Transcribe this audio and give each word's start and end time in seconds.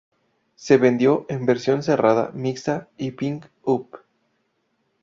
Se 0.55 0.77
vendió 0.77 1.27
en 1.29 1.45
versión 1.45 1.83
cerrada, 1.83 2.31
mixta 2.33 2.89
y 2.97 3.11
pick-up. 3.11 3.99